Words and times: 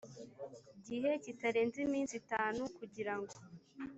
gihe 0.87 1.11
kitarenze 1.23 1.77
iminsi 1.87 2.13
itanu 2.21 2.61
kugirango 2.77 3.35